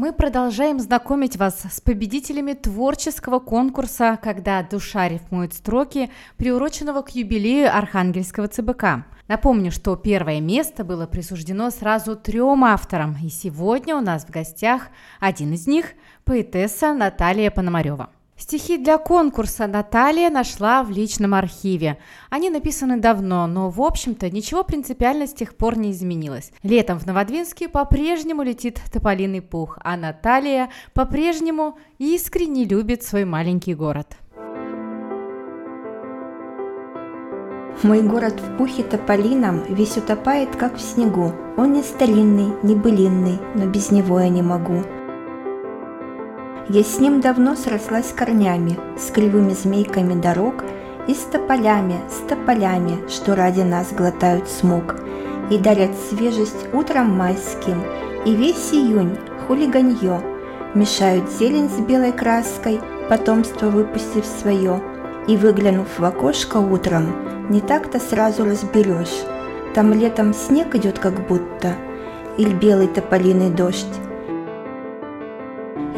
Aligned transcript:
Мы 0.00 0.14
продолжаем 0.14 0.80
знакомить 0.80 1.36
вас 1.36 1.60
с 1.70 1.78
победителями 1.82 2.54
творческого 2.54 3.38
конкурса 3.38 4.18
«Когда 4.22 4.62
душа 4.62 5.06
рифмует 5.10 5.52
строки», 5.52 6.10
приуроченного 6.38 7.02
к 7.02 7.10
юбилею 7.10 7.70
Архангельского 7.76 8.48
ЦБК. 8.48 9.04
Напомню, 9.28 9.70
что 9.70 9.94
первое 9.96 10.40
место 10.40 10.84
было 10.84 11.06
присуждено 11.06 11.68
сразу 11.68 12.16
трем 12.16 12.64
авторам, 12.64 13.14
и 13.22 13.28
сегодня 13.28 13.94
у 13.94 14.00
нас 14.00 14.24
в 14.24 14.30
гостях 14.30 14.88
один 15.20 15.52
из 15.52 15.66
них– 15.66 15.92
поэтесса 16.24 16.94
Наталья 16.94 17.50
Пономарева. 17.50 18.08
Стихи 18.40 18.78
для 18.78 18.96
конкурса 18.96 19.66
Наталья 19.66 20.30
нашла 20.30 20.82
в 20.82 20.90
личном 20.90 21.34
архиве. 21.34 21.98
Они 22.30 22.48
написаны 22.48 22.98
давно, 22.98 23.46
но, 23.46 23.68
в 23.68 23.82
общем-то, 23.82 24.30
ничего 24.30 24.64
принципиально 24.64 25.26
с 25.26 25.34
тех 25.34 25.54
пор 25.54 25.76
не 25.76 25.92
изменилось. 25.92 26.50
Летом 26.62 26.98
в 26.98 27.06
Новодвинске 27.06 27.68
по-прежнему 27.68 28.42
летит 28.42 28.80
тополиный 28.90 29.42
пух, 29.42 29.78
а 29.84 29.94
Наталья 29.98 30.70
по-прежнему 30.94 31.78
искренне 31.98 32.64
любит 32.64 33.02
свой 33.02 33.26
маленький 33.26 33.74
город. 33.74 34.16
Мой 37.82 38.02
город 38.02 38.40
в 38.40 38.56
пухе 38.56 38.82
тополином 38.82 39.64
весь 39.68 39.98
утопает, 39.98 40.56
как 40.56 40.76
в 40.76 40.80
снегу. 40.80 41.34
Он 41.58 41.72
не 41.72 41.82
старинный, 41.82 42.54
не 42.62 42.74
былинный, 42.74 43.38
но 43.54 43.66
без 43.66 43.90
него 43.90 44.18
я 44.18 44.30
не 44.30 44.42
могу. 44.42 44.82
Я 46.72 46.84
с 46.84 47.00
ним 47.00 47.20
давно 47.20 47.56
срослась 47.56 48.12
корнями, 48.12 48.78
с 48.96 49.10
кривыми 49.10 49.54
змейками 49.54 50.14
дорог 50.14 50.62
и 51.08 51.14
с 51.14 51.18
тополями, 51.18 51.96
с 52.08 52.28
тополями, 52.28 52.96
что 53.08 53.34
ради 53.34 53.62
нас 53.62 53.92
глотают 53.92 54.48
смог. 54.48 54.94
И 55.50 55.58
дарят 55.58 55.90
свежесть 56.08 56.72
утром 56.72 57.10
майским, 57.10 57.82
и 58.24 58.36
весь 58.36 58.72
июнь 58.72 59.18
хулиганье. 59.48 60.20
Мешают 60.74 61.28
зелень 61.32 61.68
с 61.68 61.80
белой 61.80 62.12
краской, 62.12 62.80
потомство 63.08 63.66
выпустив 63.66 64.24
свое, 64.24 64.80
и 65.26 65.36
выглянув 65.36 65.98
в 65.98 66.04
окошко 66.04 66.58
утром, 66.58 67.48
не 67.50 67.60
так-то 67.60 67.98
сразу 67.98 68.44
разберешь, 68.44 69.24
там 69.74 69.92
летом 69.92 70.32
снег 70.32 70.76
идет 70.76 71.00
как 71.00 71.26
будто, 71.26 71.74
или 72.38 72.52
белый 72.52 72.86
тополиный 72.86 73.50
дождь, 73.50 73.88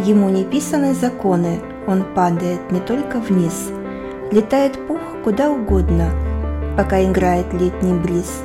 Ему 0.05 0.31
не 0.31 0.43
писаны 0.43 0.95
законы, 0.95 1.61
он 1.87 2.03
падает 2.03 2.73
не 2.73 2.81
только 2.81 3.21
вниз, 3.21 3.71
летает 4.33 4.77
пух 4.89 4.99
куда 5.23 5.49
угодно, 5.49 6.11
пока 6.77 7.01
играет 7.05 7.53
летний 7.53 7.95
бриз. 7.95 8.43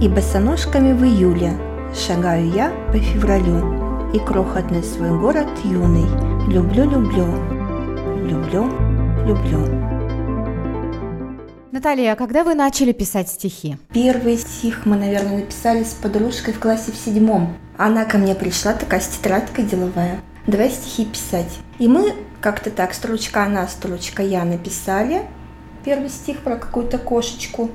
И 0.00 0.08
босоножками 0.08 0.92
в 0.92 1.04
июле 1.04 1.52
шагаю 1.94 2.48
я 2.48 2.72
по 2.88 2.98
февралю, 2.98 4.10
и 4.12 4.18
крохотный 4.18 4.82
свой 4.82 5.16
город 5.16 5.46
юный 5.62 6.06
люблю-люблю, 6.48 7.26
люблю-люблю. 8.26 9.93
Наталья, 11.74 12.12
а 12.12 12.14
когда 12.14 12.44
вы 12.44 12.54
начали 12.54 12.92
писать 12.92 13.28
стихи? 13.28 13.78
Первый 13.92 14.36
стих 14.36 14.86
мы, 14.86 14.94
наверное, 14.94 15.38
написали 15.38 15.82
с 15.82 15.92
подружкой 15.94 16.54
в 16.54 16.60
классе 16.60 16.92
в 16.92 16.96
седьмом. 16.96 17.56
Она 17.76 18.04
ко 18.04 18.16
мне 18.16 18.36
пришла, 18.36 18.74
такая 18.74 19.00
с 19.00 19.08
тетрадкой 19.08 19.64
деловая. 19.64 20.20
Давай 20.46 20.70
стихи 20.70 21.04
писать. 21.04 21.52
И 21.80 21.88
мы 21.88 22.14
как-то 22.40 22.70
так, 22.70 22.94
строчка 22.94 23.42
она, 23.42 23.66
строчка 23.66 24.22
я 24.22 24.44
написали 24.44 25.22
первый 25.84 26.10
стих 26.10 26.42
про 26.44 26.58
какую-то 26.58 26.96
кошечку. 26.98 27.72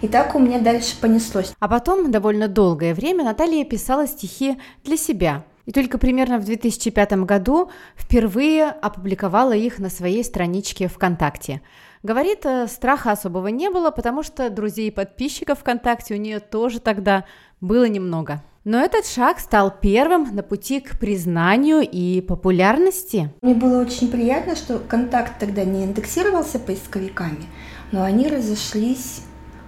И 0.00 0.06
так 0.06 0.36
у 0.36 0.38
меня 0.38 0.60
дальше 0.60 0.94
понеслось. 1.00 1.52
А 1.58 1.66
потом 1.66 2.12
довольно 2.12 2.46
долгое 2.46 2.94
время 2.94 3.24
Наталья 3.24 3.64
писала 3.64 4.06
стихи 4.06 4.58
для 4.84 4.96
себя. 4.96 5.44
И 5.66 5.72
только 5.72 5.98
примерно 5.98 6.38
в 6.38 6.44
2005 6.44 7.24
году 7.24 7.68
впервые 7.96 8.66
опубликовала 8.66 9.54
их 9.54 9.80
на 9.80 9.90
своей 9.90 10.22
страничке 10.22 10.86
ВКонтакте. 10.86 11.62
Говорит, 12.02 12.46
э, 12.46 12.66
страха 12.66 13.12
особого 13.12 13.48
не 13.48 13.68
было, 13.68 13.90
потому 13.90 14.22
что 14.22 14.48
друзей 14.48 14.88
и 14.88 14.90
подписчиков 14.90 15.58
ВКонтакте 15.58 16.14
у 16.14 16.16
нее 16.16 16.40
тоже 16.40 16.80
тогда 16.80 17.24
было 17.60 17.84
немного. 17.84 18.42
Но 18.64 18.78
этот 18.78 19.06
шаг 19.06 19.38
стал 19.38 19.70
первым 19.70 20.34
на 20.34 20.42
пути 20.42 20.80
к 20.80 20.98
признанию 20.98 21.80
и 21.80 22.22
популярности. 22.22 23.30
Мне 23.42 23.54
было 23.54 23.82
очень 23.82 24.10
приятно, 24.10 24.56
что 24.56 24.78
контакт 24.78 25.38
тогда 25.38 25.64
не 25.64 25.84
индексировался 25.84 26.58
поисковиками, 26.58 27.44
но 27.92 28.02
они 28.02 28.28
разошлись 28.28 29.22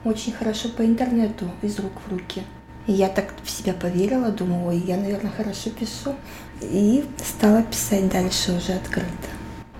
очень 0.04 0.32
хорошо 0.32 0.68
по 0.70 0.84
интернету 0.84 1.46
из 1.60 1.78
рук 1.78 1.92
в 2.06 2.10
руки. 2.12 2.42
И 2.86 2.92
я 2.92 3.08
так 3.08 3.32
в 3.42 3.50
себя 3.50 3.74
поверила, 3.74 4.30
думала, 4.30 4.70
ой, 4.70 4.78
я, 4.78 4.96
наверное, 4.96 5.30
хорошо 5.30 5.70
пишу. 5.70 6.16
И 6.60 7.04
стала 7.18 7.62
писать 7.62 8.10
дальше 8.10 8.52
уже 8.52 8.72
открыто. 8.72 9.28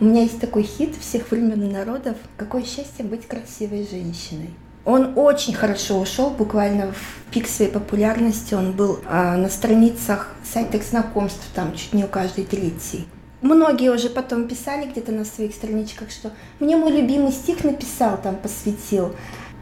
У 0.03 0.05
меня 0.05 0.23
есть 0.23 0.41
такой 0.41 0.65
хит 0.65 0.97
всех 1.01 1.31
времен 1.31 1.63
и 1.63 1.73
народов 1.73 2.17
«Какое 2.37 2.65
счастье 2.65 3.05
быть 3.05 3.29
красивой 3.29 3.87
женщиной». 3.89 4.51
Он 4.85 5.13
очень 5.15 5.55
хорошо 5.55 6.01
ушел, 6.01 6.31
буквально 6.31 6.91
в 6.91 7.31
пик 7.33 7.47
своей 7.47 7.71
популярности. 7.71 8.55
Он 8.55 8.73
был 8.73 8.99
а, 9.07 9.37
на 9.37 9.49
страницах 9.49 10.35
сайтов 10.43 10.83
знакомств, 10.83 11.47
там 11.55 11.77
чуть 11.77 11.95
не 11.95 12.03
у 12.03 12.09
каждой 12.09 12.43
третьей. 12.43 13.07
Многие 13.43 13.93
уже 13.93 14.11
потом 14.11 14.49
писали 14.49 14.91
где-то 14.91 15.13
на 15.13 15.25
своих 15.25 15.55
страничках, 15.55 16.11
что 16.11 16.33
мне 16.59 16.77
мой 16.77 16.91
любимый 16.91 17.31
стих 17.31 17.63
написал, 17.63 18.21
там 18.21 18.35
посвятил. 18.35 19.15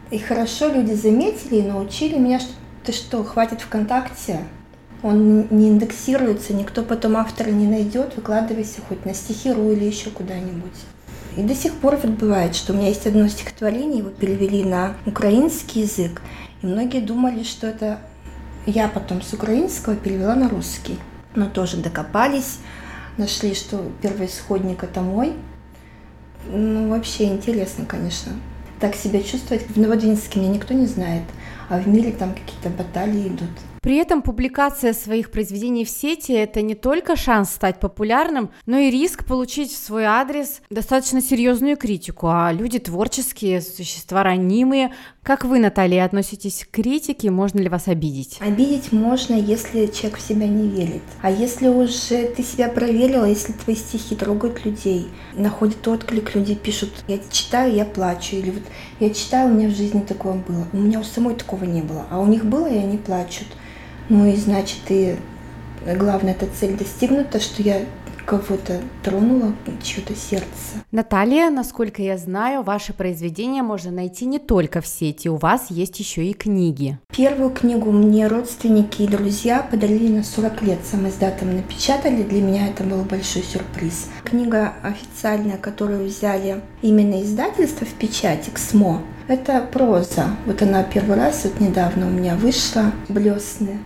И 0.09 0.17
хорошо 0.17 0.69
люди 0.69 0.93
заметили 0.93 1.57
и 1.57 1.67
научили 1.67 2.17
меня, 2.17 2.39
что 2.39 2.49
ты 2.83 2.93
что, 2.93 3.23
хватит 3.23 3.61
ВКонтакте, 3.61 4.39
он 5.03 5.47
не 5.49 5.69
индексируется, 5.69 6.53
никто 6.53 6.83
потом 6.83 7.17
автора 7.17 7.49
не 7.49 7.67
найдет, 7.67 8.15
выкладывайся 8.15 8.81
хоть 8.87 9.05
на 9.05 9.13
стихиру 9.13 9.71
или 9.71 9.85
еще 9.85 10.09
куда-нибудь. 10.09 10.71
И 11.37 11.43
до 11.43 11.55
сих 11.55 11.73
пор 11.75 11.95
вот 11.95 12.11
бывает, 12.11 12.55
что 12.55 12.73
у 12.73 12.75
меня 12.75 12.89
есть 12.89 13.07
одно 13.07 13.27
стихотворение, 13.27 13.99
его 13.99 14.09
перевели 14.09 14.63
на 14.63 14.95
украинский 15.05 15.81
язык, 15.81 16.21
и 16.61 16.67
многие 16.67 16.99
думали, 16.99 17.43
что 17.43 17.67
это 17.67 17.99
я 18.65 18.87
потом 18.87 19.21
с 19.21 19.33
украинского 19.33 19.95
перевела 19.95 20.35
на 20.35 20.49
русский. 20.49 20.99
Но 21.33 21.47
тоже 21.47 21.77
докопались, 21.77 22.59
нашли, 23.17 23.55
что 23.55 23.91
первоисходник 24.01 24.83
это 24.83 25.01
мой. 25.01 25.33
Ну, 26.47 26.89
вообще 26.89 27.25
интересно, 27.25 27.85
конечно. 27.85 28.33
Так 28.79 28.95
себя 28.95 29.23
чувствовать. 29.23 29.67
В 29.67 29.79
Новодвинске 29.79 30.39
меня 30.39 30.51
никто 30.51 30.73
не 30.73 30.85
знает, 30.85 31.23
а 31.69 31.79
в 31.79 31.87
мире 31.87 32.11
там 32.11 32.33
какие-то 32.33 32.69
баталии 32.69 33.29
идут. 33.29 33.49
При 33.81 33.95
этом 33.95 34.21
публикация 34.21 34.93
своих 34.93 35.31
произведений 35.31 35.85
в 35.85 35.89
сети– 35.89 36.31
это 36.33 36.61
не 36.61 36.75
только 36.75 37.15
шанс 37.15 37.49
стать 37.49 37.79
популярным, 37.79 38.51
но 38.67 38.77
и 38.77 38.91
риск 38.91 39.25
получить 39.25 39.71
в 39.71 39.83
свой 39.83 40.03
адрес 40.03 40.61
достаточно 40.69 41.19
серьезную 41.19 41.77
критику, 41.77 42.27
а 42.27 42.51
люди 42.51 42.77
творческие, 42.77 43.59
существа 43.59 44.21
ранимые. 44.21 44.93
Как 45.23 45.45
вы, 45.45 45.57
Наталья, 45.57 46.05
относитесь 46.05 46.63
к 46.63 46.75
критике? 46.75 47.31
Можно 47.31 47.59
ли 47.59 47.69
вас 47.69 47.87
обидеть? 47.87 48.37
Обидеть 48.39 48.91
можно, 48.91 49.33
если 49.33 49.87
человек 49.87 50.19
в 50.19 50.21
себя 50.21 50.45
не 50.45 50.69
верит. 50.69 51.01
А 51.23 51.31
если 51.31 51.67
уже 51.67 52.27
ты 52.27 52.43
себя 52.43 52.69
проверила, 52.69 53.25
если 53.25 53.53
твои 53.53 53.75
стихи 53.75 54.15
трогают 54.15 54.63
людей, 54.63 55.07
находят 55.33 55.87
отклик, 55.87 56.35
люди 56.35 56.53
пишут, 56.53 57.03
я 57.07 57.17
читаю, 57.31 57.73
я 57.73 57.85
плачу, 57.85 58.35
или 58.35 58.51
вот 58.51 58.63
я 58.99 59.09
читаю, 59.09 59.49
у 59.49 59.57
меня 59.57 59.69
в 59.69 59.75
жизни 59.75 60.01
такое 60.01 60.35
было. 60.35 60.67
У 60.71 60.77
меня 60.77 60.99
у 60.99 61.03
самой 61.03 61.33
такого 61.33 61.63
не 61.63 61.81
было, 61.81 62.05
а 62.11 62.19
у 62.19 62.27
них 62.27 62.45
было, 62.45 62.67
и 62.67 62.77
они 62.77 62.99
плачут. 62.99 63.47
Ну 64.11 64.25
и 64.25 64.35
значит, 64.35 64.81
и 64.89 65.15
главная 65.85 66.33
эта 66.33 66.45
цель 66.45 66.75
достигнута, 66.75 67.39
что 67.39 67.61
я 67.63 67.79
кого-то 68.25 68.81
тронула, 69.03 69.53
чье-то 69.81 70.13
сердце. 70.15 70.83
Наталья, 70.91 71.49
насколько 71.49 72.01
я 72.01 72.17
знаю, 72.17 72.61
ваши 72.61 72.91
произведения 72.91 73.63
можно 73.63 73.89
найти 73.89 74.25
не 74.25 74.37
только 74.37 74.81
в 74.81 74.87
сети, 74.87 75.29
у 75.29 75.37
вас 75.37 75.67
есть 75.69 75.97
еще 76.01 76.25
и 76.25 76.33
книги. 76.33 76.99
Первую 77.15 77.51
книгу 77.51 77.89
мне 77.93 78.27
родственники 78.27 79.03
и 79.03 79.07
друзья 79.07 79.63
подарили 79.63 80.09
на 80.09 80.25
40 80.25 80.61
лет, 80.63 80.79
сам 80.83 81.07
издатом 81.07 81.55
напечатали, 81.55 82.23
для 82.23 82.41
меня 82.41 82.67
это 82.67 82.83
был 82.83 83.03
большой 83.03 83.43
сюрприз. 83.43 84.07
Книга 84.25 84.73
официальная, 84.83 85.57
которую 85.57 86.05
взяли 86.05 86.61
именно 86.81 87.23
издательство 87.23 87.87
в 87.87 87.93
печати, 87.93 88.49
КСМО, 88.49 89.03
это 89.29 89.61
проза. 89.71 90.35
Вот 90.45 90.61
она 90.61 90.83
первый 90.83 91.15
раз, 91.15 91.45
вот 91.45 91.61
недавно 91.61 92.07
у 92.07 92.09
меня 92.09 92.35
вышла, 92.35 92.91
блесны. 93.07 93.79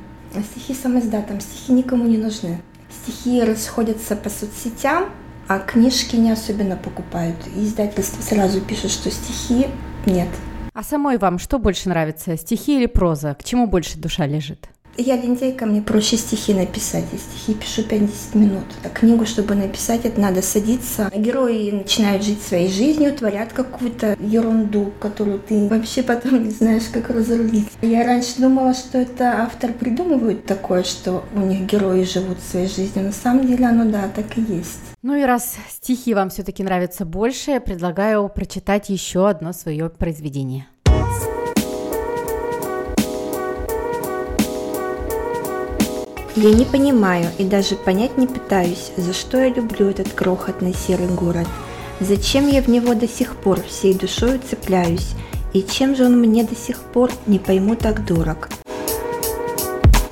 Стихи 0.43 0.73
сам 0.73 0.99
издатом, 0.99 1.39
стихи 1.39 1.71
никому 1.71 2.05
не 2.05 2.17
нужны. 2.17 2.61
Стихи 2.89 3.43
расходятся 3.43 4.15
по 4.15 4.29
соцсетям, 4.29 5.05
а 5.47 5.59
книжки 5.59 6.15
не 6.15 6.31
особенно 6.31 6.75
покупают. 6.75 7.37
И 7.55 7.65
издательство 7.65 8.21
сразу 8.21 8.61
пишет, 8.61 8.91
что 8.91 9.11
стихи 9.11 9.67
нет. 10.05 10.29
А 10.73 10.83
самой 10.83 11.17
вам 11.17 11.39
что 11.39 11.59
больше 11.59 11.89
нравится, 11.89 12.35
стихи 12.35 12.77
или 12.77 12.85
проза? 12.85 13.33
К 13.33 13.43
чему 13.43 13.67
больше 13.67 13.97
душа 13.97 14.25
лежит? 14.25 14.69
Я 14.97 15.17
лентяйка, 15.17 15.65
мне 15.65 15.81
проще 15.81 16.15
стихи 16.15 16.53
написать. 16.53 17.03
Я 17.11 17.17
стихи 17.17 17.53
пишу 17.53 17.81
5-10 17.81 18.09
минут. 18.37 18.63
А 18.83 18.89
книгу, 18.89 19.25
чтобы 19.25 19.53
написать, 19.55 20.05
это 20.05 20.21
надо 20.21 20.41
садиться. 20.41 21.11
Герои 21.13 21.71
начинают 21.71 22.23
жить 22.23 22.41
своей 22.41 22.69
жизнью, 22.69 23.13
творят 23.13 23.51
какую-то 23.51 24.15
ерунду, 24.21 24.93
которую 25.01 25.39
ты 25.39 25.67
вообще 25.67 26.01
потом 26.01 26.45
не 26.45 26.51
знаешь, 26.51 26.83
как 26.93 27.09
разрулить. 27.09 27.67
Я 27.81 28.05
раньше 28.05 28.39
думала, 28.39 28.73
что 28.73 28.97
это 28.97 29.41
автор 29.41 29.73
придумывает 29.73 30.45
такое, 30.45 30.83
что 30.83 31.25
у 31.35 31.39
них 31.39 31.61
герои 31.61 32.03
живут 32.03 32.37
своей 32.39 32.67
жизнью. 32.67 33.05
На 33.05 33.11
самом 33.11 33.45
деле 33.47 33.65
оно, 33.65 33.83
да, 33.91 34.09
так 34.15 34.37
и 34.37 34.41
есть. 34.41 34.79
Ну 35.01 35.15
и 35.15 35.23
раз 35.23 35.55
стихи 35.69 36.13
вам 36.13 36.29
все-таки 36.29 36.63
нравятся 36.63 37.05
больше, 37.05 37.59
предлагаю 37.59 38.29
прочитать 38.29 38.89
еще 38.89 39.27
одно 39.27 39.51
свое 39.51 39.89
произведение. 39.89 40.67
Я 46.35 46.51
не 46.51 46.65
понимаю 46.65 47.27
и 47.37 47.45
даже 47.45 47.75
понять 47.75 48.17
не 48.17 48.27
пытаюсь, 48.27 48.91
за 48.97 49.13
что 49.13 49.37
я 49.37 49.47
люблю 49.47 49.87
этот 49.87 50.11
крохотный 50.11 50.73
серый 50.73 51.07
город. 51.07 51.47
Зачем 52.01 52.49
я 52.49 52.61
в 52.61 52.67
него 52.67 52.93
до 52.93 53.07
сих 53.07 53.37
пор 53.37 53.61
всей 53.61 53.93
душою 53.93 54.41
цепляюсь, 54.45 55.13
и 55.53 55.63
чем 55.63 55.95
же 55.95 56.03
он 56.03 56.19
мне 56.19 56.43
до 56.43 56.53
сих 56.53 56.81
пор, 56.81 57.09
не 57.25 57.39
пойму, 57.39 57.77
так 57.77 58.05
дорог. 58.05 58.49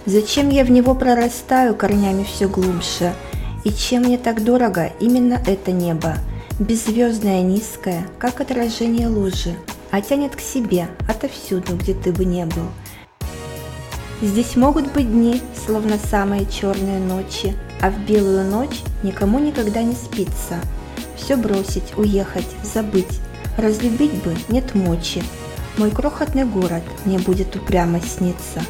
Зачем 0.06 0.48
я 0.48 0.64
в 0.64 0.72
него 0.72 0.96
прорастаю 0.96 1.75
корнями 1.75 2.24
все 2.24 2.48
глубже, 2.48 3.14
и 3.66 3.72
чем 3.72 4.04
мне 4.04 4.18
так 4.18 4.46
дорого 4.46 4.94
именно 5.02 5.42
это 5.46 5.74
небо, 5.74 6.16
беззвездное 6.58 7.42
низкое, 7.42 8.08
как 8.18 8.40
отражение 8.40 9.10
лужи, 9.10 9.58
а 9.92 10.00
тянет 10.00 10.38
к 10.38 10.40
себе 10.40 10.88
отовсюду, 11.06 11.76
где 11.76 11.94
ты 11.94 12.14
бы 12.14 12.24
не 12.24 12.46
был– 12.46 12.68
Здесь 14.24 14.56
могут 14.56 14.94
быть 14.94 15.12
дни, 15.12 15.42
словно 15.66 15.98
самые 15.98 16.46
черные 16.46 16.98
ночи, 16.98 17.54
а 17.81 17.92
в 17.92 18.00
белую 18.06 18.50
ночь 18.50 18.81
никому 19.04 19.38
никогда 19.38 19.84
не 19.84 19.96
спится. 19.96 20.62
Все 21.18 21.36
бросить, 21.36 21.98
уехать, 21.98 22.48
забыть, 22.64 23.20
разлюбить 23.58 24.14
бы 24.24 24.34
нет 24.48 24.75
мочи. 24.75 25.22
Мой 25.78 25.92
крохотный 25.92 26.46
город 26.46 26.84
мне 27.04 27.20
будет 27.20 27.54
упрямо 27.58 28.00
сниться. 28.00 28.62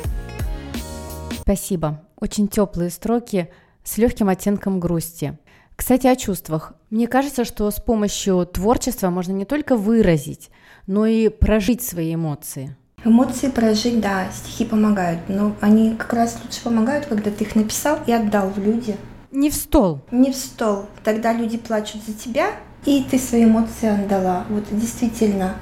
Спасибо. 1.42 2.02
Очень 2.20 2.48
теплые 2.48 2.90
строки 2.90 3.48
с 3.84 4.00
легким 4.00 4.30
оттенком 4.30 4.80
грусти. 4.80 5.38
Кстати, 5.76 6.08
о 6.08 6.16
чувствах. 6.16 6.74
Мне 6.90 7.08
кажется, 7.08 7.46
что 7.46 7.70
с 7.70 7.80
помощью 7.80 8.44
творчества 8.48 9.12
можно 9.12 9.34
не 9.34 9.46
только 9.46 9.76
выразить, 9.76 10.50
но 10.88 11.06
и 11.06 11.30
прожить 11.30 11.84
свои 11.84 12.16
эмоции. 12.16 12.76
Эмоции 13.06 13.50
прожить, 13.50 14.00
да, 14.00 14.28
стихи 14.32 14.64
помогают, 14.64 15.22
но 15.28 15.54
они 15.60 15.96
как 15.96 16.14
раз 16.14 16.38
лучше 16.44 16.62
помогают, 16.64 17.06
когда 17.06 17.32
ты 17.32 17.44
их 17.44 17.56
написал 17.56 18.00
и 18.08 18.14
отдал 18.14 18.50
в 18.50 18.60
люди. 18.60 18.96
Не 19.32 19.50
в 19.50 19.56
стол. 19.56 20.00
Не 20.12 20.32
в 20.32 20.36
стол. 20.36 20.86
Тогда 21.04 21.34
люди 21.34 21.58
плачут 21.58 22.02
за 22.08 22.14
тебя, 22.14 22.52
и 22.86 23.04
ты 23.10 23.20
свои 23.20 23.44
эмоции 23.44 23.90
отдала. 23.90 24.46
Вот 24.50 24.64
действительно. 24.72 25.56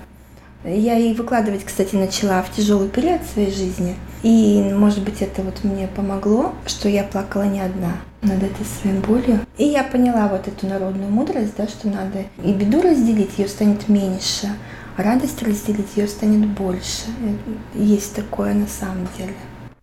Я 0.63 0.99
и 0.99 1.15
выкладывать, 1.15 1.63
кстати, 1.63 1.95
начала 1.95 2.43
в 2.43 2.51
тяжелый 2.51 2.89
период 2.89 3.21
своей 3.23 3.51
жизни. 3.51 3.95
И, 4.21 4.61
может 4.75 5.03
быть, 5.03 5.21
это 5.23 5.41
вот 5.41 5.63
мне 5.63 5.87
помогло, 5.87 6.53
что 6.67 6.87
я 6.87 7.03
плакала 7.03 7.43
не 7.43 7.61
одна 7.61 7.93
над 8.21 8.43
этой 8.43 8.65
своей 8.65 8.99
болью. 8.99 9.39
И 9.57 9.65
я 9.65 9.83
поняла 9.83 10.27
вот 10.27 10.47
эту 10.47 10.67
народную 10.67 11.09
мудрость, 11.09 11.53
да, 11.57 11.67
что 11.67 11.87
надо 11.87 12.25
и 12.43 12.53
беду 12.53 12.81
разделить, 12.81 13.39
ее 13.39 13.47
станет 13.47 13.89
меньше, 13.89 14.49
радость 14.97 15.41
разделить 15.43 15.95
ее 15.95 16.07
станет 16.07 16.47
больше. 16.47 17.05
Есть 17.73 18.15
такое 18.15 18.53
на 18.53 18.67
самом 18.67 19.07
деле. 19.17 19.33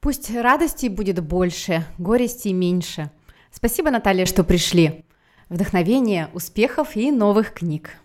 Пусть 0.01 0.35
радости 0.35 0.87
будет 0.87 1.23
больше, 1.23 1.85
горести 1.99 2.49
меньше. 2.49 3.11
Спасибо, 3.51 3.91
Наталья, 3.91 4.27
что 4.27 4.45
пришли. 4.45 5.05
Вдохновения, 5.49 6.29
успехов 6.35 6.95
и 6.95 7.11
новых 7.11 7.53
книг. 7.53 7.99